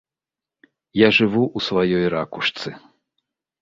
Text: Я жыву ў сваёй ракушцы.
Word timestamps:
Я 1.05 1.11
жыву 1.19 1.43
ў 1.57 1.69
сваёй 1.69 2.05
ракушцы. 2.19 2.69